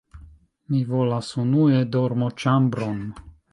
Mi 0.75 0.81
volas 0.93 1.29
unue 1.45 1.83
dormoĉambron. 1.99 3.07